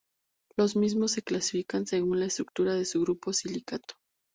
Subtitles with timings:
[0.57, 3.93] Los mismos se clasifican según la estructura de su grupo silicato.